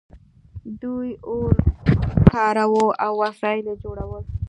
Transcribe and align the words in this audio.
دوی 0.81 1.09
اور 1.27 1.51
کاراوه 2.31 2.85
او 3.05 3.13
وسایل 3.23 3.65
یې 3.69 3.75
جوړول. 3.83 4.23